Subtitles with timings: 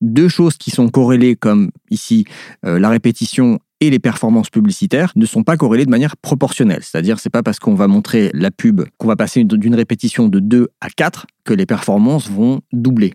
[0.00, 2.24] deux choses qui sont corrélées comme ici
[2.64, 6.82] euh, la répétition et les performances publicitaires ne sont pas corrélées de manière proportionnelle.
[6.82, 10.38] C'est-à-dire, c'est pas parce qu'on va montrer la pub qu'on va passer d'une répétition de
[10.38, 13.14] 2 à 4 que les performances vont doubler.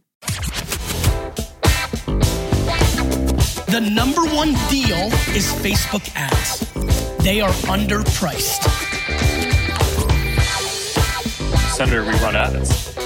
[3.67, 6.63] The number one deal is Facebook ads.
[7.23, 8.63] They are underpriced.
[11.75, 13.04] Senator, we run ads.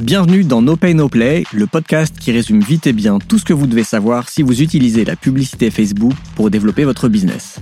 [0.00, 3.44] Bienvenue dans No Pay No Play, le podcast qui résume vite et bien tout ce
[3.44, 7.60] que vous devez savoir si vous utilisez la publicité Facebook pour développer votre business.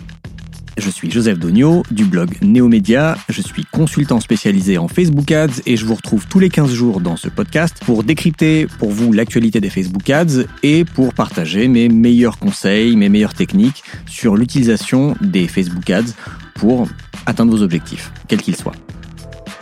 [0.77, 5.77] Je suis Joseph Dogno du blog Neomédia, je suis consultant spécialisé en Facebook Ads et
[5.77, 9.61] je vous retrouve tous les 15 jours dans ce podcast pour décrypter pour vous l'actualité
[9.61, 15.49] des Facebook Ads et pour partager mes meilleurs conseils, mes meilleures techniques sur l'utilisation des
[15.49, 16.13] Facebook Ads
[16.55, 16.87] pour
[17.27, 18.77] atteindre vos objectifs, quels qu'ils soient.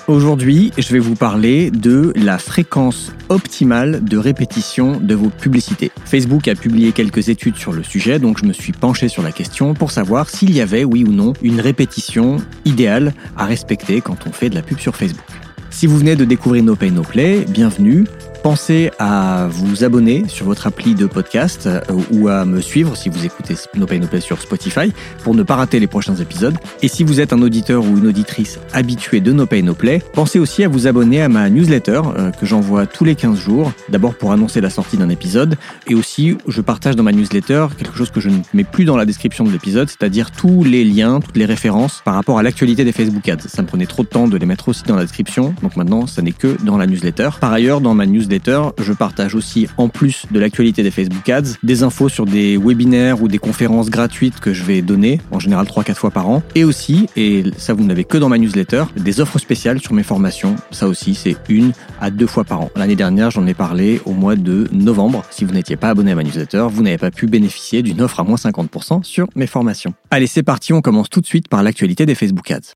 [0.09, 5.91] Aujourd'hui, je vais vous parler de la fréquence optimale de répétition de vos publicités.
[6.05, 9.33] Facebook a publié quelques études sur le sujet, donc je me suis penché sur la
[9.33, 14.29] question pour savoir s'il y avait, oui ou non, une répétition idéale à respecter quand
[14.29, 15.27] on fait de la pub sur Facebook.
[15.71, 18.05] Si vous venez de découvrir No Pay No Play, bienvenue.
[18.47, 21.81] Pensez à vous abonner sur votre appli de podcast euh,
[22.13, 24.93] ou à me suivre si vous écoutez No Pay No Play sur Spotify
[25.25, 26.57] pour ne pas rater les prochains épisodes.
[26.81, 30.01] Et si vous êtes un auditeur ou une auditrice habituée de No Pay No Play,
[30.13, 33.73] pensez aussi à vous abonner à ma newsletter euh, que j'envoie tous les 15 jours,
[33.89, 35.57] d'abord pour annoncer la sortie d'un épisode
[35.89, 38.97] et aussi je partage dans ma newsletter quelque chose que je ne mets plus dans
[38.97, 42.85] la description de l'épisode, c'est-à-dire tous les liens, toutes les références par rapport à l'actualité
[42.85, 43.49] des Facebook Ads.
[43.49, 46.07] Ça me prenait trop de temps de les mettre aussi dans la description, donc maintenant
[46.07, 47.31] ça n'est que dans la newsletter.
[47.41, 48.36] Par ailleurs, dans ma newsletter,
[48.79, 53.23] je partage aussi, en plus de l'actualité des Facebook Ads, des infos sur des webinaires
[53.23, 56.43] ou des conférences gratuites que je vais donner, en général 3-4 fois par an.
[56.55, 60.03] Et aussi, et ça vous n'avez que dans ma newsletter, des offres spéciales sur mes
[60.03, 60.57] formations.
[60.71, 62.71] Ça aussi, c'est une à deux fois par an.
[62.77, 65.25] L'année dernière, j'en ai parlé au mois de novembre.
[65.31, 68.21] Si vous n'étiez pas abonné à ma newsletter, vous n'avez pas pu bénéficier d'une offre
[68.21, 69.95] à moins 50% sur mes formations.
[70.11, 72.75] Allez, c'est parti, on commence tout de suite par l'actualité des Facebook Ads.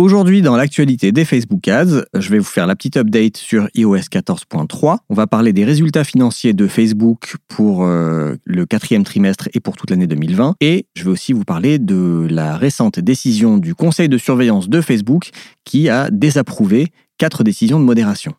[0.00, 3.96] Aujourd'hui, dans l'actualité des Facebook Ads, je vais vous faire la petite update sur iOS
[3.96, 4.98] 14.3.
[5.08, 9.76] On va parler des résultats financiers de Facebook pour euh, le quatrième trimestre et pour
[9.76, 10.54] toute l'année 2020.
[10.60, 14.80] Et je vais aussi vous parler de la récente décision du conseil de surveillance de
[14.80, 15.30] Facebook
[15.64, 18.34] qui a désapprouvé quatre décisions de modération.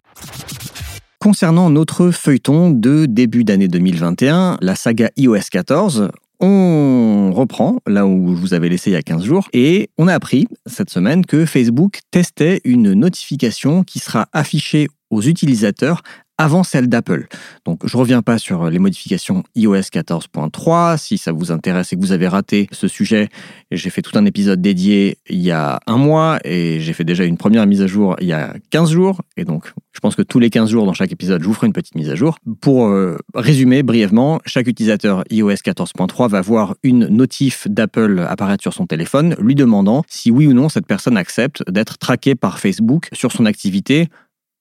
[1.20, 6.10] Concernant notre feuilleton de début d'année 2021, la saga iOS 14,
[6.40, 10.08] on reprend là où je vous avais laissé il y a 15 jours et on
[10.08, 16.02] a appris cette semaine que Facebook testait une notification qui sera affichée aux utilisateurs
[16.40, 17.28] avant celle d'Apple.
[17.66, 20.98] Donc je reviens pas sur les modifications iOS 14.3.
[20.98, 23.28] Si ça vous intéresse et que vous avez raté ce sujet,
[23.72, 27.26] j'ai fait tout un épisode dédié il y a un mois et j'ai fait déjà
[27.26, 29.22] une première mise à jour il y a 15 jours.
[29.36, 31.68] Et donc je pense que tous les 15 jours dans chaque épisode, je vous ferai
[31.68, 32.38] une petite mise à jour.
[32.62, 38.74] Pour euh, résumer brièvement, chaque utilisateur iOS 14.3 va voir une notif d'Apple apparaître sur
[38.74, 43.10] son téléphone lui demandant si oui ou non cette personne accepte d'être traquée par Facebook
[43.12, 44.08] sur son activité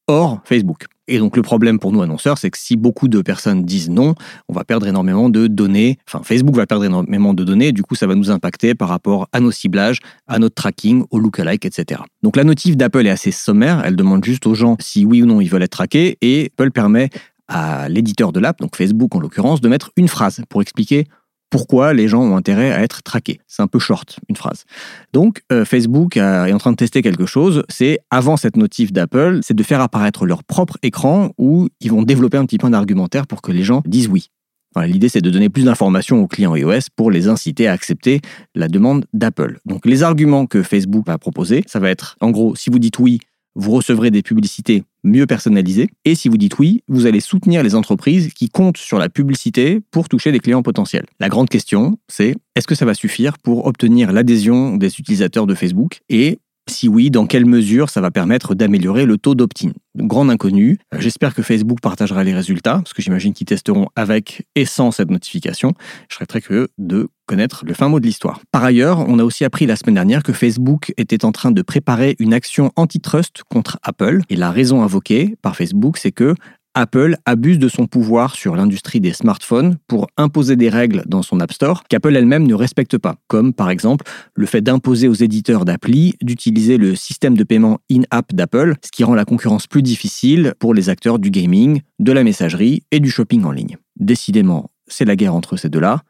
[0.09, 0.87] hors Facebook.
[1.09, 4.15] Et donc le problème pour nous annonceurs, c'est que si beaucoup de personnes disent non,
[4.49, 5.99] on va perdre énormément de données.
[6.07, 7.73] Enfin, Facebook va perdre énormément de données.
[7.73, 11.19] Du coup, ça va nous impacter par rapport à nos ciblages, à notre tracking, au
[11.19, 12.03] lookalike, etc.
[12.23, 13.83] Donc la notif d'Apple est assez sommaire.
[13.85, 16.19] Elle demande juste aux gens si oui ou non ils veulent être traqués.
[16.21, 17.11] Et Apple permet
[17.49, 21.07] à l'éditeur de l'app, donc Facebook en l'occurrence, de mettre une phrase pour expliquer
[21.51, 23.41] pourquoi les gens ont intérêt à être traqués.
[23.47, 24.65] C'est un peu short, une phrase.
[25.13, 27.65] Donc, euh, Facebook est en train de tester quelque chose.
[27.69, 32.03] C'est, avant cette notif d'Apple, c'est de faire apparaître leur propre écran où ils vont
[32.03, 34.31] développer un petit peu d'argumentaire pour que les gens disent oui.
[34.77, 38.21] L'idée, c'est de donner plus d'informations aux clients iOS pour les inciter à accepter
[38.55, 39.59] la demande d'Apple.
[39.65, 42.99] Donc, les arguments que Facebook va proposer, ça va être, en gros, si vous dites
[42.99, 43.19] oui,
[43.55, 45.89] vous recevrez des publicités mieux personnalisées.
[46.05, 49.81] Et si vous dites oui, vous allez soutenir les entreprises qui comptent sur la publicité
[49.91, 51.07] pour toucher des clients potentiels.
[51.21, 55.55] La grande question, c'est est-ce que ça va suffire pour obtenir l'adhésion des utilisateurs de
[55.55, 56.01] Facebook?
[56.09, 56.39] Et
[56.69, 59.71] si oui, dans quelle mesure ça va permettre d'améliorer le taux d'opt-in?
[59.97, 60.79] Grande inconnue.
[60.99, 65.11] J'espère que Facebook partagera les résultats, parce que j'imagine qu'ils testeront avec et sans cette
[65.11, 65.73] notification.
[66.09, 68.41] Je serais très curieux de connaître le fin mot de l'histoire.
[68.51, 71.63] Par ailleurs, on a aussi appris la semaine dernière que Facebook était en train de
[71.63, 74.23] préparer une action antitrust contre Apple.
[74.31, 76.35] Et la raison invoquée par Facebook, c'est que
[76.75, 81.41] Apple abuse de son pouvoir sur l'industrie des smartphones pour imposer des règles dans son
[81.41, 84.05] App Store qu'Apple elle-même ne respecte pas, comme par exemple
[84.35, 89.03] le fait d'imposer aux éditeurs d'appli d'utiliser le système de paiement in-app d'Apple, ce qui
[89.03, 93.11] rend la concurrence plus difficile pour les acteurs du gaming, de la messagerie et du
[93.11, 93.77] shopping en ligne.
[93.99, 96.03] Décidément, c'est la guerre entre ces deux-là.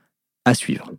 [0.44, 0.92] À suivre.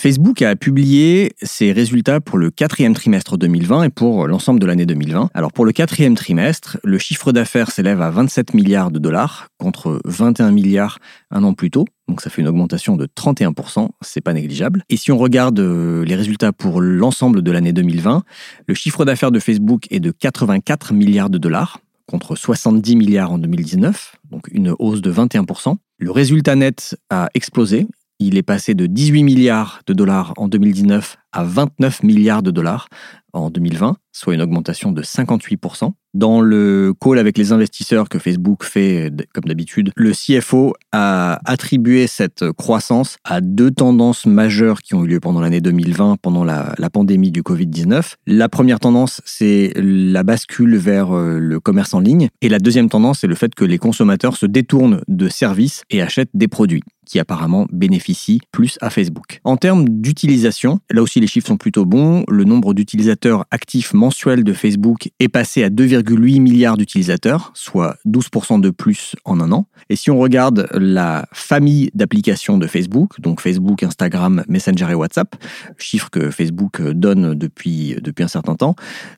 [0.00, 4.86] Facebook a publié ses résultats pour le quatrième trimestre 2020 et pour l'ensemble de l'année
[4.86, 5.28] 2020.
[5.34, 10.00] Alors pour le quatrième trimestre, le chiffre d'affaires s'élève à 27 milliards de dollars contre
[10.06, 11.00] 21 milliards
[11.30, 11.84] un an plus tôt.
[12.08, 14.84] Donc ça fait une augmentation de 31%, c'est pas négligeable.
[14.88, 18.22] Et si on regarde euh, les résultats pour l'ensemble de l'année 2020,
[18.66, 23.38] le chiffre d'affaires de Facebook est de 84 milliards de dollars contre 70 milliards en
[23.38, 25.76] 2019, donc une hausse de 21%.
[26.02, 27.86] Le résultat net a explosé
[28.20, 32.88] il est passé de 18 milliards de dollars en 2019 à 29 milliards de dollars
[33.32, 35.92] en 2020, soit une augmentation de 58%.
[36.14, 42.06] Dans le call avec les investisseurs que Facebook fait comme d'habitude, le CFO a attribué
[42.06, 46.74] cette croissance à deux tendances majeures qui ont eu lieu pendant l'année 2020, pendant la,
[46.78, 48.14] la pandémie du Covid-19.
[48.26, 52.28] La première tendance, c'est la bascule vers euh, le commerce en ligne.
[52.42, 56.02] Et la deuxième tendance, c'est le fait que les consommateurs se détournent de services et
[56.02, 56.82] achètent des produits
[57.18, 59.40] apparemment bénéficient plus à Facebook.
[59.44, 62.24] En termes d'utilisation, là aussi les chiffres sont plutôt bons.
[62.28, 68.60] Le nombre d'utilisateurs actifs mensuels de Facebook est passé à 2,8 milliards d'utilisateurs, soit 12%
[68.60, 69.66] de plus en un an.
[69.88, 75.34] Et si on regarde la famille d'applications de Facebook, donc Facebook, Instagram, Messenger et WhatsApp,
[75.78, 78.74] chiffre que Facebook donne depuis, depuis un certain temps,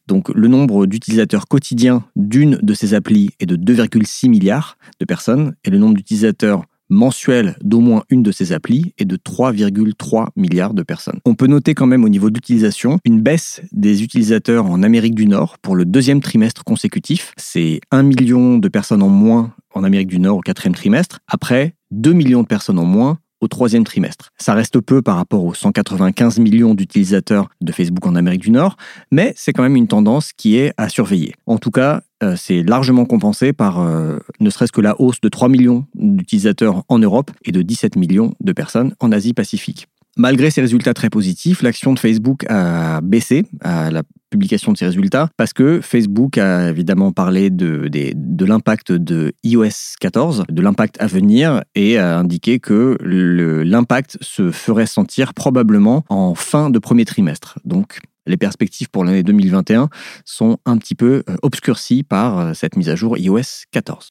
[0.06, 5.54] donc le nombre d'utilisateurs quotidiens d'une de ces applis est de 2,6 milliards de personnes
[5.64, 10.74] et le nombre d'utilisateurs mensuel d'au moins une de ces applis est de 3,3 milliards
[10.74, 11.18] de personnes.
[11.24, 15.26] On peut noter quand même au niveau d'utilisation une baisse des utilisateurs en Amérique du
[15.26, 17.32] Nord pour le deuxième trimestre consécutif.
[17.36, 21.74] C'est 1 million de personnes en moins en Amérique du Nord au quatrième trimestre, après
[21.92, 24.30] 2 millions de personnes en moins au troisième trimestre.
[24.38, 28.76] Ça reste peu par rapport aux 195 millions d'utilisateurs de Facebook en Amérique du Nord,
[29.10, 31.34] mais c'est quand même une tendance qui est à surveiller.
[31.46, 35.28] En tout cas, euh, c'est largement compensé par euh, ne serait-ce que la hausse de
[35.28, 39.88] 3 millions d'utilisateurs en Europe et de 17 millions de personnes en Asie-Pacifique.
[40.16, 44.86] Malgré ces résultats très positifs, l'action de Facebook a baissé à la publication de ces
[44.86, 50.96] résultats parce que Facebook a évidemment parlé de, de, l'impact de iOS 14, de l'impact
[51.00, 57.04] à venir et a indiqué que l'impact se ferait sentir probablement en fin de premier
[57.04, 57.58] trimestre.
[57.64, 59.88] Donc les perspectives pour l'année 2021
[60.24, 64.10] sont un petit peu euh, obscurcies par euh, cette mise à jour iOS 14.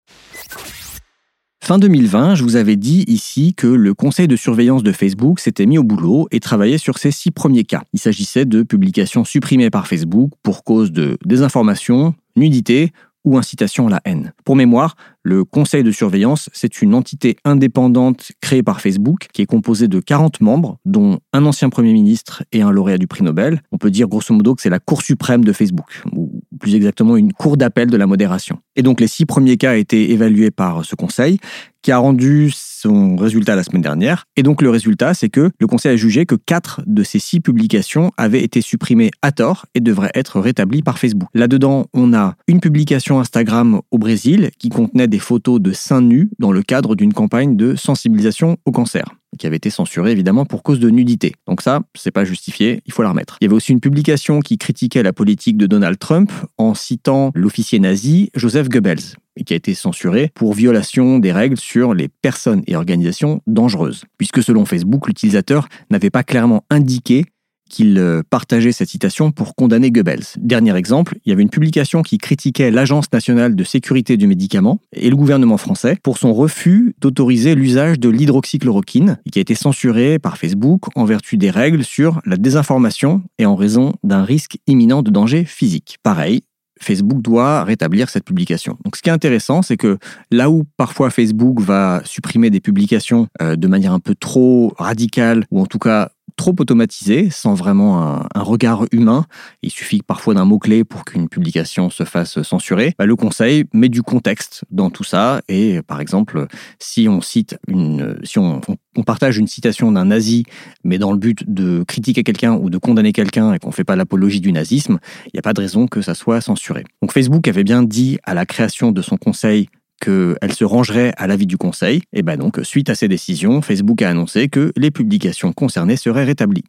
[1.63, 5.68] Fin 2020, je vous avais dit ici que le conseil de surveillance de Facebook s'était
[5.68, 7.84] mis au boulot et travaillait sur ces six premiers cas.
[7.94, 12.92] Il s'agissait de publications supprimées par Facebook pour cause de désinformation, nudité
[13.25, 14.34] ou incitation à la haine.
[14.44, 19.45] Pour mémoire, le conseil de surveillance, c'est une entité indépendante créée par Facebook qui est
[19.45, 23.62] composée de 40 membres, dont un ancien Premier ministre et un lauréat du prix Nobel.
[23.71, 27.18] On peut dire grosso modo que c'est la Cour suprême de Facebook, ou plus exactement
[27.18, 28.59] une Cour d'appel de la modération.
[28.75, 31.39] Et donc les six premiers cas été évalués par ce conseil,
[31.81, 34.25] qui a rendu son résultat la semaine dernière.
[34.36, 37.39] Et donc le résultat, c'est que le Conseil a jugé que quatre de ces six
[37.39, 41.30] publications avaient été supprimées à tort et devraient être rétablies par Facebook.
[41.33, 46.30] Là-dedans, on a une publication Instagram au Brésil qui contenait des photos de seins nus
[46.39, 49.06] dans le cadre d'une campagne de sensibilisation au cancer
[49.38, 51.33] qui avait été censurée évidemment pour cause de nudité.
[51.48, 53.38] Donc ça, c'est pas justifié, il faut la remettre.
[53.42, 57.31] Il y avait aussi une publication qui critiquait la politique de Donald Trump en citant
[57.33, 62.63] l'officier nazi Joseph Goebbels qui a été censurée pour violation des règles sur les personnes
[62.68, 64.04] et organisations dangereuses.
[64.18, 67.25] Puisque selon Facebook, l'utilisateur n'avait pas clairement indiqué
[67.71, 70.25] qu'il euh, partageait cette citation pour condamner Goebbels.
[70.37, 74.80] Dernier exemple, il y avait une publication qui critiquait l'Agence nationale de sécurité du médicament
[74.94, 80.19] et le gouvernement français pour son refus d'autoriser l'usage de l'hydroxychloroquine, qui a été censuré
[80.19, 85.01] par Facebook en vertu des règles sur la désinformation et en raison d'un risque imminent
[85.01, 85.97] de danger physique.
[86.04, 86.42] Pareil,
[86.81, 88.78] Facebook doit rétablir cette publication.
[88.83, 89.97] Donc ce qui est intéressant, c'est que
[90.31, 95.45] là où parfois Facebook va supprimer des publications euh, de manière un peu trop radicale,
[95.51, 96.11] ou en tout cas
[96.42, 99.28] trop automatisé, sans vraiment un, regard humain.
[99.62, 102.95] Il suffit parfois d'un mot-clé pour qu'une publication se fasse censurer.
[102.98, 105.42] Bah, le conseil met du contexte dans tout ça.
[105.50, 106.48] Et par exemple,
[106.80, 108.60] si on cite une, si on,
[108.95, 110.45] on partage une citation d'un nazi,
[110.83, 113.83] mais dans le but de critiquer quelqu'un ou de condamner quelqu'un et qu'on ne fait
[113.83, 116.86] pas l'apologie du nazisme, il n'y a pas de raison que ça soit censuré.
[117.04, 119.69] Donc Facebook avait bien dit à la création de son conseil
[120.02, 122.02] qu'elle se rangerait à l'avis du Conseil.
[122.12, 126.26] Et ben donc, suite à ces décisions, Facebook a annoncé que les publications concernées seraient
[126.26, 126.66] rétablies.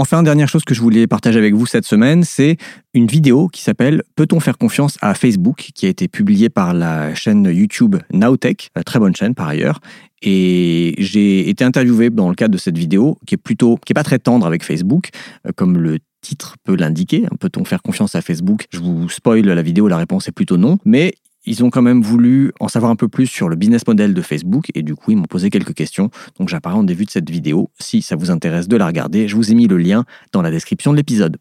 [0.00, 2.56] Enfin, dernière chose que je voulais partager avec vous cette semaine, c'est
[2.94, 5.70] une vidéo qui s'appelle Peut-on faire confiance à Facebook?
[5.74, 9.80] qui a été publiée par la chaîne YouTube Nowtech, très bonne chaîne par ailleurs.
[10.22, 13.94] Et j'ai été interviewé dans le cadre de cette vidéo qui est plutôt, qui est
[13.94, 15.08] pas très tendre avec Facebook,
[15.46, 17.26] euh, comme le titre peut l'indiquer.
[17.40, 18.66] Peut-on faire confiance à Facebook?
[18.72, 20.78] Je vous spoil la vidéo, la réponse est plutôt non.
[20.84, 21.12] Mais
[21.46, 24.22] ils ont quand même voulu en savoir un peu plus sur le business model de
[24.22, 26.10] Facebook et du coup ils m'ont posé quelques questions.
[26.38, 27.70] Donc j'apparais en début de cette vidéo.
[27.78, 30.50] Si ça vous intéresse de la regarder, je vous ai mis le lien dans la
[30.50, 31.38] description de l'épisode.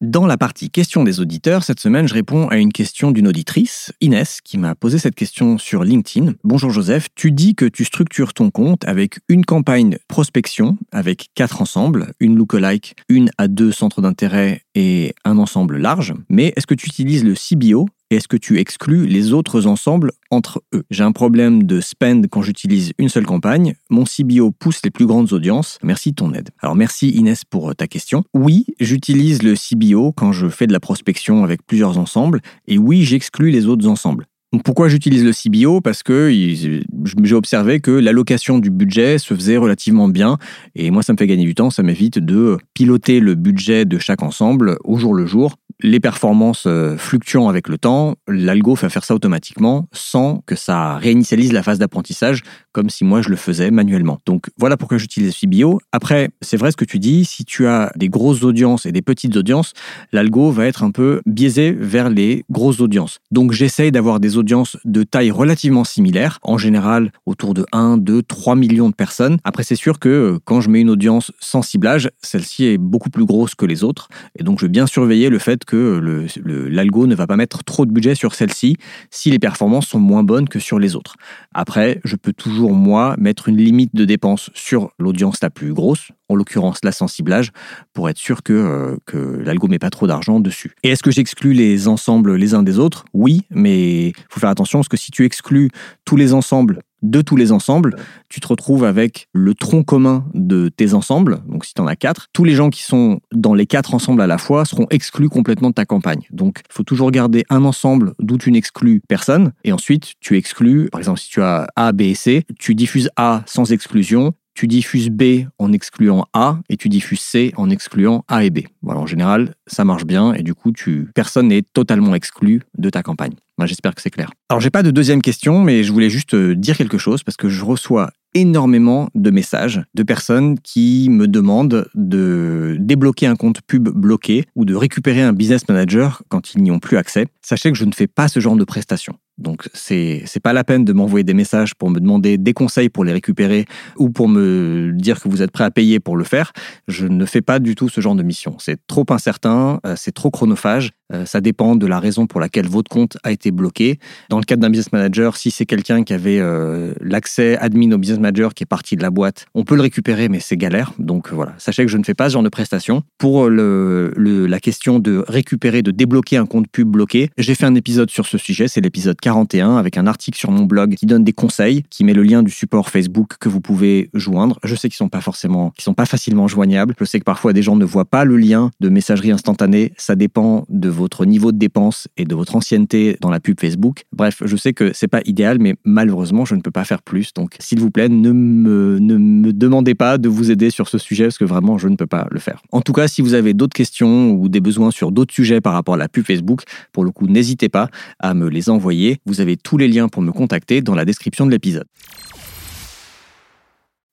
[0.00, 3.92] Dans la partie questions des auditeurs, cette semaine, je réponds à une question d'une auditrice,
[4.00, 6.34] Inès, qui m'a posé cette question sur LinkedIn.
[6.44, 11.62] Bonjour Joseph, tu dis que tu structures ton compte avec une campagne prospection avec quatre
[11.62, 16.14] ensembles, une lookalike, une à deux centres d'intérêt et un ensemble large.
[16.28, 20.62] Mais est-ce que tu utilises le CBO est-ce que tu exclus les autres ensembles entre
[20.74, 20.82] eux?
[20.90, 23.74] J'ai un problème de spend quand j'utilise une seule campagne.
[23.90, 25.78] Mon CBO pousse les plus grandes audiences.
[25.82, 26.48] Merci de ton aide.
[26.60, 28.24] Alors merci Inès pour euh, ta question.
[28.32, 32.40] Oui, j'utilise le CBO quand je fais de la prospection avec plusieurs ensembles.
[32.66, 34.24] Et oui, j'exclus les autres ensembles.
[34.64, 40.08] pourquoi j'utilise le CBO Parce que j'ai observé que l'allocation du budget se faisait relativement
[40.08, 40.38] bien.
[40.74, 41.68] Et moi, ça me fait gagner du temps.
[41.68, 46.64] Ça m'évite de piloter le budget de chaque ensemble au jour le jour les performances
[46.66, 51.62] euh, fluctuant avec le temps, l'algo fait faire ça automatiquement sans que ça réinitialise la
[51.62, 52.42] phase d'apprentissage
[52.72, 54.18] comme si moi je le faisais manuellement.
[54.26, 55.80] Donc voilà pourquoi j'utilise FIBio.
[55.92, 59.02] Après, c'est vrai ce que tu dis, si tu as des grosses audiences et des
[59.02, 59.72] petites audiences,
[60.12, 63.18] l'algo va être un peu biaisé vers les grosses audiences.
[63.30, 68.22] Donc j'essaye d'avoir des audiences de taille relativement similaire, en général autour de 1, 2,
[68.22, 69.38] 3 millions de personnes.
[69.44, 73.10] Après, c'est sûr que euh, quand je mets une audience sans ciblage, celle-ci est beaucoup
[73.10, 74.08] plus grosse que les autres.
[74.38, 77.84] Et donc je vais bien surveiller le fait que l'algo ne va pas mettre trop
[77.84, 78.76] de budget sur celle-ci
[79.10, 81.16] si les performances sont moins bonnes que sur les autres.
[81.54, 86.08] Après, je peux toujours, moi, mettre une limite de dépenses sur l'audience la plus grosse,
[86.30, 87.50] en l'occurrence la sensiblage,
[87.92, 90.72] pour être sûr que, euh, que l'algo met pas trop d'argent dessus.
[90.82, 93.04] Et est-ce que j'exclus les ensembles les uns des autres?
[93.12, 95.70] Oui, mais il faut faire attention parce que si tu exclus
[96.06, 97.96] tous les ensembles de tous les ensembles,
[98.28, 101.40] tu te retrouves avec le tronc commun de tes ensembles.
[101.46, 104.20] Donc si tu en as quatre, tous les gens qui sont dans les quatre ensembles
[104.20, 106.22] à la fois seront exclus complètement de ta campagne.
[106.30, 109.52] Donc il faut toujours garder un ensemble d'où tu n'exclus personne.
[109.64, 113.10] Et ensuite, tu exclus, par exemple, si tu as A, B et C, tu diffuses
[113.16, 118.24] A sans exclusion tu diffuses B en excluant A et tu diffuses C en excluant
[118.26, 118.62] A et B.
[118.82, 122.90] Voilà, en général, ça marche bien et du coup, tu, personne n'est totalement exclu de
[122.90, 123.36] ta campagne.
[123.66, 124.30] J'espère que c'est clair.
[124.48, 127.36] Alors, j'ai pas de deuxième question, mais je voulais juste euh, dire quelque chose parce
[127.36, 133.60] que je reçois énormément de messages de personnes qui me demandent de débloquer un compte
[133.62, 137.26] pub bloqué ou de récupérer un business manager quand ils n'y ont plus accès.
[137.42, 139.16] Sachez que je ne fais pas ce genre de prestations.
[139.38, 142.88] Donc c'est c'est pas la peine de m'envoyer des messages pour me demander des conseils
[142.88, 146.24] pour les récupérer ou pour me dire que vous êtes prêt à payer pour le
[146.24, 146.52] faire.
[146.88, 148.56] Je ne fais pas du tout ce genre de mission.
[148.58, 150.90] C'est trop incertain, euh, c'est trop chronophage.
[151.12, 153.98] Euh, ça dépend de la raison pour laquelle votre compte a été bloqué.
[154.28, 157.98] Dans le cadre d'un business manager, si c'est quelqu'un qui avait euh, l'accès admin au
[157.98, 160.92] business manager qui est parti de la boîte, on peut le récupérer, mais c'est galère.
[160.98, 163.02] Donc voilà, sachez que je ne fais pas ce genre de prestation.
[163.16, 168.10] Pour la question de récupérer, de débloquer un compte pub bloqué, j'ai fait un épisode
[168.10, 168.68] sur ce sujet.
[168.68, 172.14] C'est l'épisode 41 avec un article sur mon blog qui donne des conseils, qui met
[172.14, 174.58] le lien du support Facebook que vous pouvez joindre.
[174.64, 176.94] Je sais qu'ils sont pas forcément, qu'ils sont pas facilement joignables.
[176.98, 179.92] Je sais que parfois des gens ne voient pas le lien de messagerie instantanée.
[179.96, 184.04] Ça dépend de votre niveau de dépense et de votre ancienneté dans la pub Facebook.
[184.12, 187.32] Bref, je sais que c'est pas idéal, mais malheureusement, je ne peux pas faire plus.
[187.32, 190.98] Donc, s'il vous plaît, ne me, ne me demandez pas de vous aider sur ce
[190.98, 192.62] sujet parce que vraiment, je ne peux pas le faire.
[192.72, 195.72] En tout cas, si vous avez d'autres questions ou des besoins sur d'autres sujets par
[195.72, 196.62] rapport à la pub Facebook,
[196.92, 197.88] pour le coup, n'hésitez pas
[198.18, 199.18] à me les envoyer.
[199.26, 201.86] Vous avez tous les liens pour me contacter dans la description de l'épisode.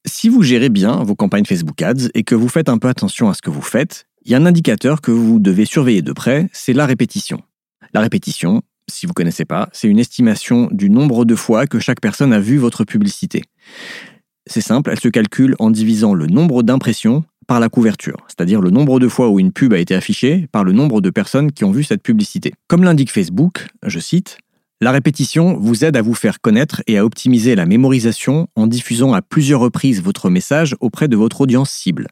[0.08, 3.28] Si vous gérez bien vos campagnes Facebook Ads et que vous faites un peu attention
[3.28, 6.12] à ce que vous faites, il y a un indicateur que vous devez surveiller de
[6.12, 7.42] près, c'est la répétition.
[7.94, 11.80] La répétition, si vous ne connaissez pas, c'est une estimation du nombre de fois que
[11.80, 13.44] chaque personne a vu votre publicité.
[14.48, 18.72] C'est simple, elle se calcule en divisant le nombre d'impressions par la couverture, c'est-à-dire le
[18.72, 21.64] nombre de fois où une pub a été affichée par le nombre de personnes qui
[21.64, 22.54] ont vu cette publicité.
[22.68, 24.40] Comme l'indique Facebook, je cite,
[24.82, 29.14] la répétition vous aide à vous faire connaître et à optimiser la mémorisation en diffusant
[29.14, 32.08] à plusieurs reprises votre message auprès de votre audience cible.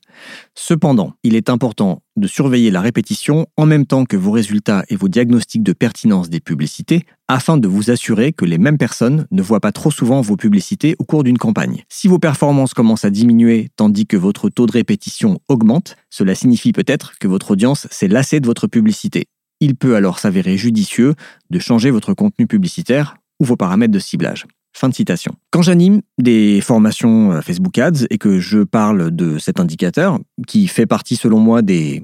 [0.56, 4.96] Cependant, il est important de surveiller la répétition en même temps que vos résultats et
[4.96, 9.42] vos diagnostics de pertinence des publicités afin de vous assurer que les mêmes personnes ne
[9.42, 11.84] voient pas trop souvent vos publicités au cours d'une campagne.
[11.90, 16.72] Si vos performances commencent à diminuer tandis que votre taux de répétition augmente, cela signifie
[16.72, 19.26] peut-être que votre audience s'est lassée de votre publicité
[19.60, 21.14] il peut alors s'avérer judicieux
[21.50, 24.46] de changer votre contenu publicitaire ou vos paramètres de ciblage.
[24.76, 25.36] Fin de citation.
[25.52, 30.18] Quand j'anime des formations euh, Facebook Ads et que je parle de cet indicateur,
[30.48, 32.02] qui fait partie selon moi de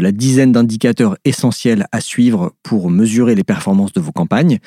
[0.00, 4.58] la dizaine d'indicateurs essentiels à suivre pour mesurer les performances de vos campagnes,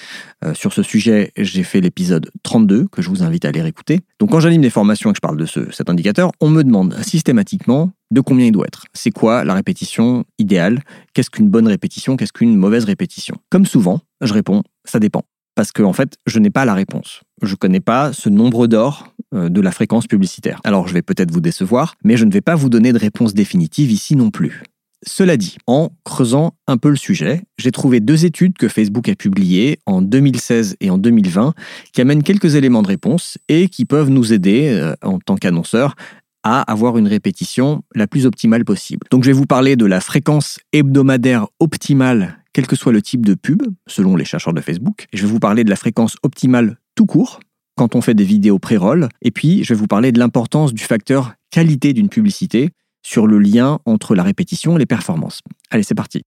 [0.43, 3.99] euh, sur ce sujet, j'ai fait l'épisode 32 que je vous invite à aller écouter.
[4.17, 6.97] Donc quand j'anime des formations et que je parle de cet indicateur, on me demande
[7.03, 8.85] systématiquement de combien il doit être.
[8.93, 10.83] C'est quoi la répétition idéale?
[11.13, 12.15] Qu'est-ce qu'une bonne répétition?
[12.15, 13.35] Qu'est-ce qu'une mauvaise répétition?
[13.49, 15.23] Comme souvent, je réponds, ça dépend.
[15.55, 17.21] Parce que, en fait, je n'ai pas la réponse.
[17.41, 20.61] Je ne connais pas ce nombre d'or euh, de la fréquence publicitaire.
[20.63, 23.33] Alors, je vais peut-être vous décevoir, mais je ne vais pas vous donner de réponse
[23.33, 24.63] définitive ici non plus.
[25.05, 29.15] Cela dit, en creusant un peu le sujet, j'ai trouvé deux études que Facebook a
[29.15, 31.53] publiées en 2016 et en 2020
[31.91, 35.95] qui amènent quelques éléments de réponse et qui peuvent nous aider, euh, en tant qu'annonceurs,
[36.43, 39.07] à avoir une répétition la plus optimale possible.
[39.11, 43.25] Donc je vais vous parler de la fréquence hebdomadaire optimale, quel que soit le type
[43.25, 45.07] de pub, selon les chercheurs de Facebook.
[45.13, 47.39] je vais vous parler de la fréquence optimale tout court,
[47.75, 49.09] quand on fait des vidéos pré-roll.
[49.21, 52.71] Et puis je vais vous parler de l'importance du facteur qualité d'une publicité
[53.01, 55.41] sur le lien entre la répétition et les performances.
[55.69, 56.23] Allez, c'est parti.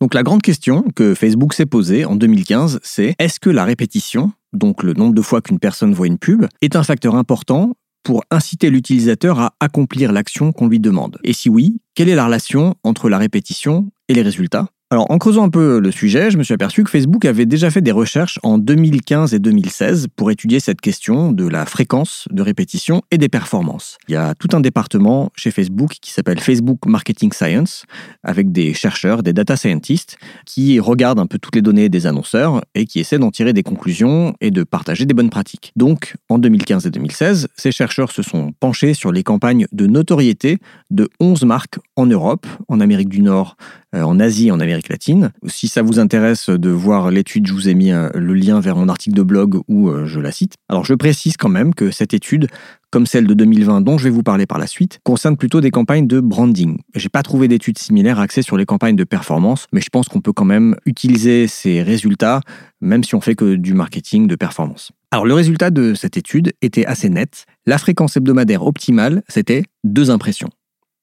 [0.00, 4.32] Donc la grande question que Facebook s'est posée en 2015, c'est est-ce que la répétition,
[4.52, 8.24] donc le nombre de fois qu'une personne voit une pub, est un facteur important pour
[8.30, 11.18] inciter l'utilisateur à accomplir l'action qu'on lui demande.
[11.24, 14.68] Et si oui, quelle est la relation entre la répétition et les résultats?
[14.90, 17.70] Alors, en creusant un peu le sujet, je me suis aperçu que Facebook avait déjà
[17.70, 22.40] fait des recherches en 2015 et 2016 pour étudier cette question de la fréquence de
[22.40, 23.98] répétition et des performances.
[24.08, 27.84] Il y a tout un département chez Facebook qui s'appelle Facebook Marketing Science,
[28.22, 30.16] avec des chercheurs, des data scientists,
[30.46, 33.62] qui regardent un peu toutes les données des annonceurs et qui essaient d'en tirer des
[33.62, 35.74] conclusions et de partager des bonnes pratiques.
[35.76, 40.56] Donc, en 2015 et 2016, ces chercheurs se sont penchés sur les campagnes de notoriété
[40.90, 43.58] de 11 marques en Europe, en Amérique du Nord,
[43.94, 45.30] en Asie en Amérique latine.
[45.46, 48.76] Si ça vous intéresse de voir l'étude, je vous ai mis euh, le lien vers
[48.76, 50.54] mon article de blog où euh, je la cite.
[50.68, 52.48] Alors je précise quand même que cette étude,
[52.90, 55.70] comme celle de 2020 dont je vais vous parler par la suite, concerne plutôt des
[55.70, 56.78] campagnes de branding.
[56.94, 60.20] J'ai pas trouvé d'études similaires axées sur les campagnes de performance, mais je pense qu'on
[60.20, 62.40] peut quand même utiliser ces résultats
[62.80, 64.92] même si on fait que du marketing de performance.
[65.10, 67.46] Alors le résultat de cette étude était assez net.
[67.66, 70.50] La fréquence hebdomadaire optimale, c'était deux impressions.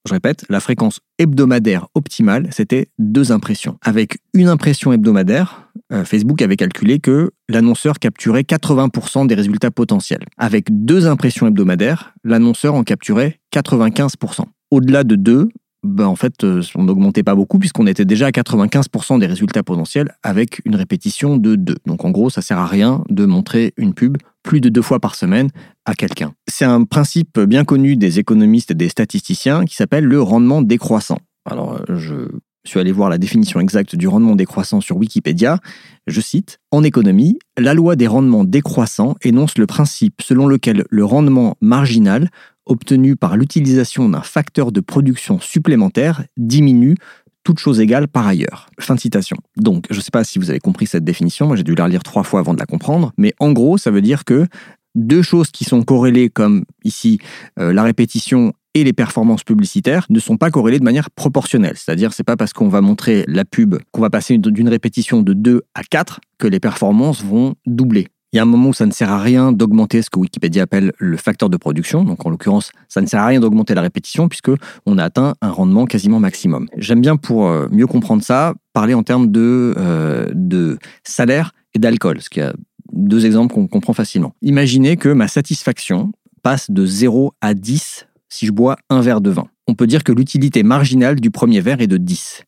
[0.08, 3.78] Je répète, la fréquence hebdomadaire optimale, c'était deux impressions.
[3.82, 10.24] Avec une impression hebdomadaire, euh, Facebook avait calculé que l'annonceur capturait 80% des résultats potentiels.
[10.38, 14.46] Avec deux impressions hebdomadaires, l'annonceur en capturait 95%.
[14.72, 15.50] Au-delà de deux,
[15.86, 19.64] ben en fait, euh, on n'augmentait pas beaucoup puisqu'on était déjà à 95% des résultats
[19.64, 21.76] potentiels avec une répétition de 2.
[21.86, 25.00] Donc en gros, ça sert à rien de montrer une pub plus de deux fois
[25.00, 25.50] par semaine
[25.86, 26.34] à quelqu'un.
[26.48, 31.20] C'est un principe bien connu des économistes et des statisticiens qui s'appelle le rendement décroissant.
[31.46, 35.60] Alors, euh, je suis allé voir la définition exacte du rendement décroissant sur Wikipédia.
[36.08, 41.06] Je cite En économie, la loi des rendements décroissants énonce le principe selon lequel le
[41.06, 42.30] rendement marginal
[42.66, 46.96] obtenu par l'utilisation d'un facteur de production supplémentaire diminue
[47.44, 48.70] toute chose égale par ailleurs.
[48.80, 49.38] Fin de citation.
[49.56, 51.86] Donc, je ne sais pas si vous avez compris cette définition, moi j'ai dû la
[51.86, 54.48] relire trois fois avant de la comprendre, mais en gros, ça veut dire que
[54.96, 57.20] deux choses qui sont corrélées, comme ici
[57.60, 61.78] euh, la répétition et les performances publicitaires, ne sont pas corrélées de manière proportionnelle.
[61.78, 65.34] C'est-à-dire, c'est pas parce qu'on va montrer la pub qu'on va passer d'une répétition de
[65.34, 68.08] 2 à 4 que les performances vont doubler.
[68.36, 70.64] Il y a un moment où ça ne sert à rien d'augmenter ce que Wikipédia
[70.64, 72.04] appelle le facteur de production.
[72.04, 74.52] Donc en l'occurrence, ça ne sert à rien d'augmenter la répétition puisque
[74.86, 76.68] on a atteint un rendement quasiment maximum.
[76.76, 82.22] J'aime bien pour euh, mieux comprendre ça parler en termes de, euh, salaire et d'alcool,
[82.22, 82.54] ce qui a
[82.92, 84.36] deux exemples qu'on comprend facilement.
[84.42, 86.12] Imaginez que ma satisfaction
[86.44, 89.48] passe de 0 à 10 si je bois un verre de vin.
[89.66, 92.44] On peut dire que l'utilité marginale du premier verre est de 10.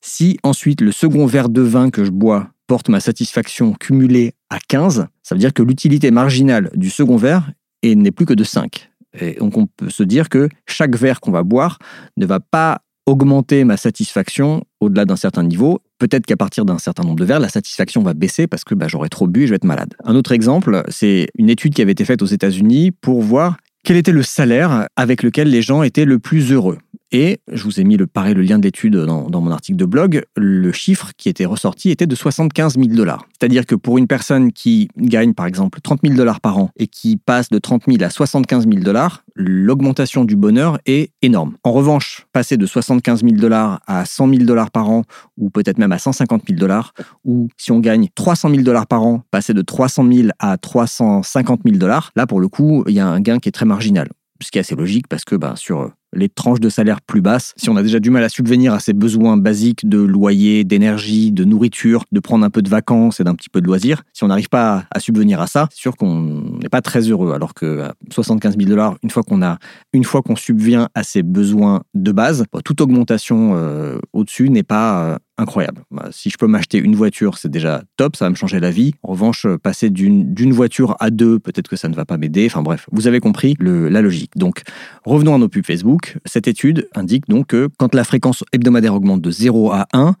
[0.00, 4.58] Si ensuite le second verre de vin que je bois porte ma satisfaction cumulée à
[4.68, 7.50] 15, ça veut dire que l'utilité marginale du second verre
[7.82, 8.90] n'est plus que de 5.
[9.20, 11.78] Et donc on peut se dire que chaque verre qu'on va boire
[12.16, 15.80] ne va pas augmenter ma satisfaction au-delà d'un certain niveau.
[15.98, 18.86] Peut-être qu'à partir d'un certain nombre de verres, la satisfaction va baisser parce que bah,
[18.88, 19.94] j'aurai trop bu et je vais être malade.
[20.04, 23.96] Un autre exemple, c'est une étude qui avait été faite aux États-Unis pour voir quel
[23.96, 26.78] était le salaire avec lequel les gens étaient le plus heureux.
[27.12, 30.22] Et je vous ai mis le, pareil, lien d'étude dans, dans, mon article de blog.
[30.36, 33.26] Le chiffre qui était ressorti était de 75 000 dollars.
[33.32, 36.86] C'est-à-dire que pour une personne qui gagne par exemple 30 000 dollars par an et
[36.86, 41.56] qui passe de 30 000 à 75 000 dollars, l'augmentation du bonheur est énorme.
[41.64, 45.02] En revanche, passer de 75 000 dollars à 100 000 dollars par an
[45.36, 46.92] ou peut-être même à 150 000 dollars,
[47.24, 51.60] ou si on gagne 300 000 dollars par an, passer de 300 000 à 350
[51.64, 54.08] 000 dollars, là pour le coup, il y a un gain qui est très marginal.
[54.42, 57.54] Ce qui est assez logique parce que ben, sur les tranches de salaire plus basses,
[57.56, 61.32] si on a déjà du mal à subvenir à ses besoins basiques de loyer, d'énergie,
[61.32, 64.24] de nourriture, de prendre un peu de vacances et d'un petit peu de loisirs, si
[64.24, 67.32] on n'arrive pas à, subvenir à ça, c'est sûr qu'on n'est pas très heureux.
[67.32, 69.58] Alors que 75 000 dollars, une fois qu'on a,
[69.92, 75.04] une fois qu'on subvient à ses besoins de base, toute augmentation euh, au-dessus n'est pas
[75.04, 75.82] euh, incroyable.
[75.90, 78.70] Bah, si je peux m'acheter une voiture, c'est déjà top, ça va me changer la
[78.70, 78.94] vie.
[79.02, 82.46] En revanche, euh, passer d'une voiture à deux, peut-être que ça ne va pas m'aider.
[82.46, 84.32] Enfin bref, vous avez compris la logique.
[84.36, 84.62] Donc,
[85.04, 86.18] revenons à nos pubs Facebook.
[86.26, 90.14] Cette étude indique donc que quand la fréquence hebdomadaire augmente de 0 à 1,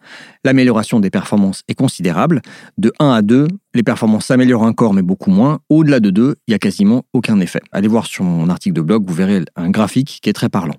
[0.44, 2.40] l'amélioration des performances est considérable.
[2.78, 5.60] De 1 à 2, les performances s'améliorent encore, mais beaucoup moins.
[5.68, 7.60] Au-delà de 2, il n'y a quasiment aucun effet.
[7.72, 10.76] Allez voir sur mon article de blog, vous verrez un graphique qui est très parlant.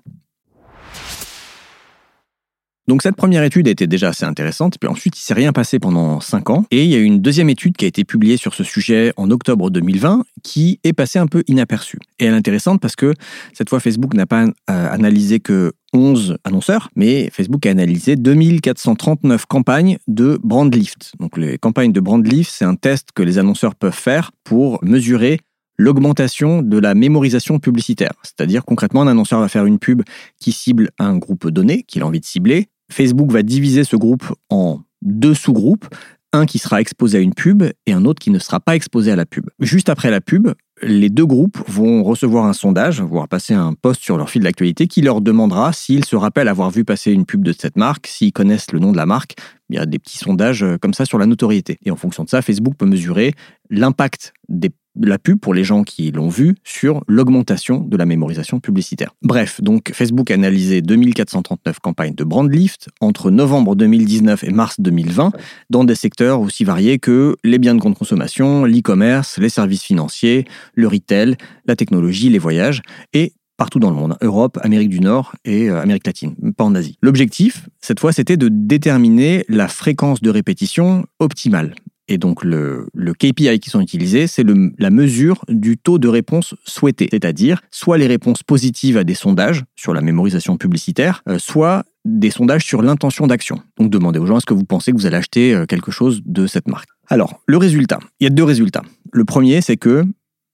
[2.88, 6.20] Donc cette première étude était déjà assez intéressante, puis ensuite il s'est rien passé pendant
[6.20, 8.54] 5 ans, et il y a eu une deuxième étude qui a été publiée sur
[8.54, 11.98] ce sujet en octobre 2020, qui est passée un peu inaperçue.
[12.18, 13.14] Et elle est intéressante parce que
[13.52, 19.46] cette fois Facebook n'a pas euh, analysé que 11 annonceurs, mais Facebook a analysé 2439
[19.46, 21.12] campagnes de brand lift.
[21.20, 24.78] Donc les campagnes de brand lift, c'est un test que les annonceurs peuvent faire pour
[24.82, 25.38] mesurer
[25.76, 28.12] l'augmentation de la mémorisation publicitaire.
[28.22, 30.02] C'est-à-dire concrètement, un annonceur va faire une pub
[30.38, 32.68] qui cible un groupe donné qu'il a envie de cibler.
[32.90, 35.86] Facebook va diviser ce groupe en deux sous-groupes,
[36.32, 39.10] un qui sera exposé à une pub et un autre qui ne sera pas exposé
[39.10, 39.50] à la pub.
[39.60, 40.48] Juste après la pub,
[40.82, 44.86] les deux groupes vont recevoir un sondage, voire passer un post sur leur fil d'actualité
[44.86, 48.32] qui leur demandera s'ils se rappellent avoir vu passer une pub de cette marque, s'ils
[48.32, 49.34] connaissent le nom de la marque.
[49.68, 51.78] Il y a des petits sondages euh, comme ça sur la notoriété.
[51.84, 53.34] Et en fonction de ça, Facebook peut mesurer
[53.70, 58.06] l'impact des de la pub pour les gens qui l'ont vu sur l'augmentation de la
[58.06, 59.14] mémorisation publicitaire.
[59.22, 64.76] Bref, donc Facebook a analysé 2439 campagnes de brand lift entre novembre 2019 et mars
[64.78, 65.32] 2020
[65.70, 70.44] dans des secteurs aussi variés que les biens de grande consommation, l'e-commerce, les services financiers,
[70.74, 75.34] le retail, la technologie, les voyages et partout dans le monde, Europe, Amérique du Nord
[75.44, 76.98] et euh, Amérique latine, pas en Asie.
[77.00, 81.74] L'objectif, cette fois, c'était de déterminer la fréquence de répétition optimale.
[82.08, 82.88] Et donc le,
[83.18, 84.44] KPI qui sont utilisés, c'est
[84.78, 89.64] la mesure du taux de réponse souhaité, c'est-à-dire soit les réponses positives à des sondages
[89.76, 93.60] sur la mémorisation publicitaire, euh, soit des sondages sur l'intention d'action.
[93.78, 96.22] Donc demandez aux gens est-ce que vous pensez que vous allez acheter euh, quelque chose
[96.24, 96.88] de cette marque?
[97.08, 98.82] Alors le résultat, il y a deux résultats.
[99.12, 100.04] Le premier, c'est que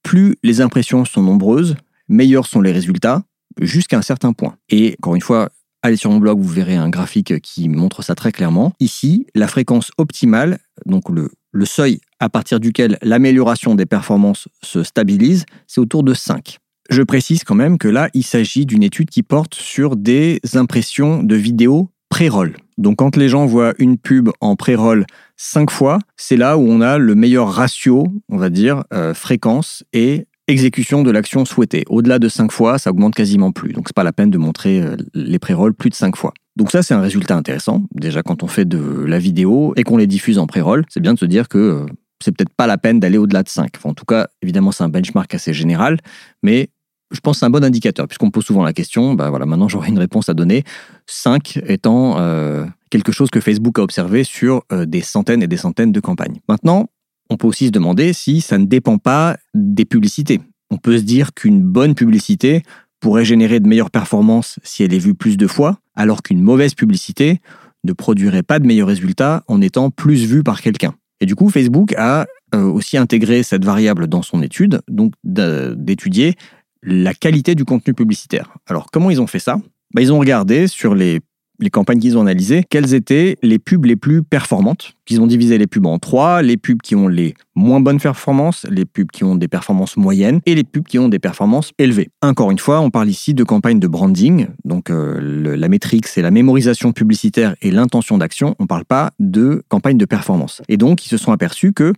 [0.03, 1.75] plus les impressions sont nombreuses,
[2.07, 3.23] meilleurs sont les résultats
[3.59, 4.55] jusqu'à un certain point.
[4.69, 5.49] Et encore une fois,
[5.81, 8.73] allez sur mon blog, vous verrez un graphique qui montre ça très clairement.
[8.79, 14.83] Ici, la fréquence optimale, donc le, le seuil à partir duquel l'amélioration des performances se
[14.83, 16.57] stabilise, c'est autour de 5.
[16.89, 21.23] Je précise quand même que là, il s'agit d'une étude qui porte sur des impressions
[21.23, 22.57] de vidéos pré-roll.
[22.79, 25.05] Donc quand les gens voient une pub en pré-roll
[25.37, 29.83] 5 fois, c'est là où on a le meilleur ratio, on va dire, euh, fréquence
[29.93, 31.83] et exécution de l'action souhaitée.
[31.87, 33.71] Au-delà de 5 fois, ça augmente quasiment plus.
[33.71, 36.33] Donc c'est pas la peine de montrer euh, les pré-rolls plus de 5 fois.
[36.55, 37.83] Donc ça, c'est un résultat intéressant.
[37.93, 41.13] Déjà, quand on fait de la vidéo et qu'on les diffuse en pré-roll, c'est bien
[41.13, 41.85] de se dire que euh,
[42.23, 43.69] c'est peut-être pas la peine d'aller au-delà de 5.
[43.77, 45.97] Enfin, en tout cas, évidemment, c'est un benchmark assez général,
[46.43, 46.69] mais
[47.11, 49.47] je pense que c'est un bon indicateur, puisqu'on me pose souvent la question, bah voilà,
[49.47, 50.63] maintenant j'aurai une réponse à donner.
[51.07, 55.91] 5 étant euh, quelque chose que Facebook a observé sur des centaines et des centaines
[55.91, 56.39] de campagnes.
[56.47, 56.87] Maintenant,
[57.29, 60.41] on peut aussi se demander si ça ne dépend pas des publicités.
[60.71, 62.63] On peut se dire qu'une bonne publicité
[62.99, 66.73] pourrait générer de meilleures performances si elle est vue plus de fois, alors qu'une mauvaise
[66.73, 67.39] publicité
[67.85, 70.93] ne produirait pas de meilleurs résultats en étant plus vue par quelqu'un.
[71.21, 76.35] Et du coup, Facebook a euh, aussi intégré cette variable dans son étude, donc d'étudier
[76.81, 78.53] la qualité du contenu publicitaire.
[78.67, 79.59] Alors, comment ils ont fait ça?
[79.93, 81.19] Bah, Ils ont regardé sur les,
[81.59, 84.93] les campagnes qu'ils ont analysées quelles étaient les pubs les plus performantes.
[85.09, 88.65] Ils ont divisé les pubs en trois, les pubs qui ont les moins bonnes performances,
[88.69, 92.09] les pubs qui ont des performances moyennes et les pubs qui ont des performances élevées.
[92.21, 96.21] Encore une fois, on parle ici de campagnes de branding, donc euh, la métrique c'est
[96.21, 100.61] la mémorisation publicitaire et l'intention d'action, on ne parle pas de campagne de performance.
[100.69, 101.93] Et donc ils se sont aperçus que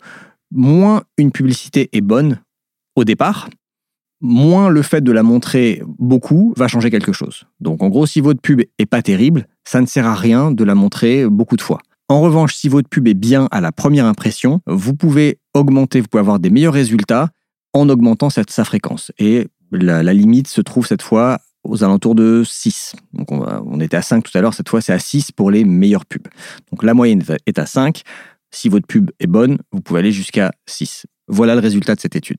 [0.52, 2.40] moins une publicité est bonne
[2.96, 3.50] au départ,
[4.22, 7.44] moins le fait de la montrer beaucoup va changer quelque chose.
[7.60, 10.64] Donc en gros, si votre pub est pas terrible, ça ne sert à rien de
[10.64, 11.80] la montrer beaucoup de fois.
[12.08, 16.08] En revanche, si votre pub est bien à la première impression, vous pouvez augmenter, vous
[16.08, 17.30] pouvez avoir des meilleurs résultats
[17.74, 19.12] en augmentant sa fréquence.
[19.18, 22.96] Et la, limite se trouve cette fois aux alentours de 6.
[23.14, 25.52] Donc on, on était à 5 tout à l'heure, cette fois c'est à 6 pour
[25.52, 26.28] les meilleures pubs.
[26.72, 28.02] Donc la moyenne est à 5.
[28.54, 31.06] Si votre pub est bonne, vous pouvez aller jusqu'à 6.
[31.30, 32.38] Voilà le résultat de cette étude.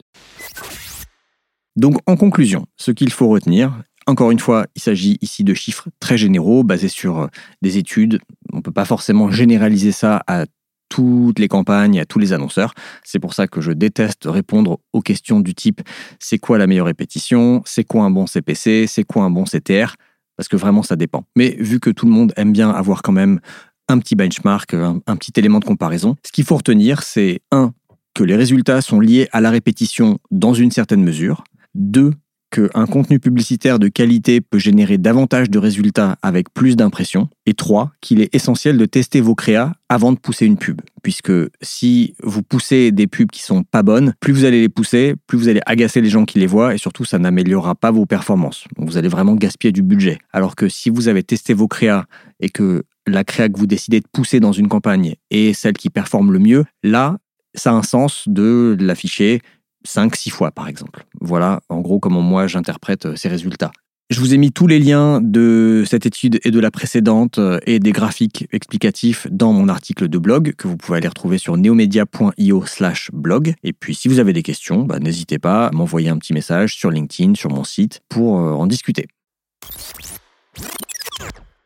[1.77, 5.89] Donc en conclusion, ce qu'il faut retenir, encore une fois, il s'agit ici de chiffres
[6.01, 7.27] très généraux basés sur euh,
[7.63, 8.19] des études.
[8.53, 10.47] On ne peut pas forcément généraliser ça à
[10.89, 12.75] toutes les campagnes, à tous les annonceurs.
[13.03, 15.81] C'est pour ça que je déteste répondre aux questions du type
[16.19, 19.95] c'est quoi la meilleure répétition, c'est quoi un bon CPC, c'est quoi un bon CTR,
[20.37, 21.25] parce que vraiment ça dépend.
[21.35, 23.41] Mais vu que tout le monde aime bien avoir quand même
[23.89, 27.73] un petit benchmark, un, petit élément de comparaison, ce qu'il faut retenir, c'est un,
[28.15, 32.13] que les résultats sont liés à la répétition dans une certaine mesure, deux,
[32.53, 37.29] qu'un contenu publicitaire de qualité peut générer davantage de résultats avec plus d'impressions.
[37.47, 40.83] Et trois, qu'il est essentiel de tester vos créas avant de pousser une pub.
[41.03, 41.33] Puisque
[41.63, 45.39] si vous poussez des pubs qui sont pas bonnes, plus vous allez les pousser, plus
[45.39, 48.67] vous allez agacer les gens qui les voient et surtout ça n'améliorera pas vos performances.
[48.77, 50.19] Vous allez vraiment gaspiller du budget.
[50.33, 52.05] Alors que si vous avez testé vos créas
[52.39, 55.91] et que la créa que vous décidez de pousser dans une campagne est celle qui
[55.91, 57.17] performe le mieux, là,
[57.55, 59.41] ça a un sens de l'afficher
[59.87, 61.05] 5-6 fois, par exemple.
[61.21, 63.73] Voilà, en gros, comment moi j'interprète euh, ces résultats.
[64.13, 67.59] Je vous ai mis tous les liens de cette étude et de la précédente euh,
[67.65, 71.57] et des graphiques explicatifs dans mon article de blog que vous pouvez aller retrouver sur
[71.57, 73.55] neomedia.io slash blog.
[73.63, 76.75] Et puis si vous avez des questions, bah, n'hésitez pas à m'envoyer un petit message
[76.75, 79.07] sur LinkedIn, sur mon site pour euh, en discuter.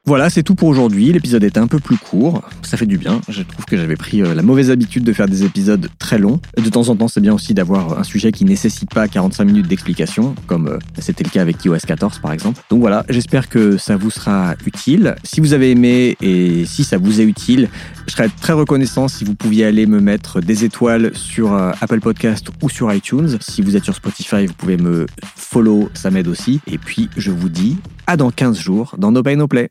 [0.08, 1.12] Voilà, c'est tout pour aujourd'hui.
[1.12, 2.40] L'épisode est un peu plus court.
[2.62, 3.20] Ça fait du bien.
[3.28, 6.40] Je trouve que j'avais pris euh, la mauvaise habitude de faire des épisodes très longs.
[6.56, 9.66] De temps en temps, c'est bien aussi d'avoir un sujet qui nécessite pas 45 minutes
[9.66, 12.62] d'explication, comme euh, c'était le cas avec iOS 14 par exemple.
[12.70, 15.16] Donc voilà, j'espère que ça vous sera utile.
[15.24, 17.68] Si vous avez aimé et si ça vous est utile,
[18.06, 21.98] je serais très reconnaissant si vous pouviez aller me mettre des étoiles sur euh, Apple
[21.98, 23.38] Podcast ou sur iTunes.
[23.40, 26.60] Si vous êtes sur Spotify, vous pouvez me follow, ça m'aide aussi.
[26.68, 29.70] Et puis, je vous dis à dans 15 jours dans No Pay No Play.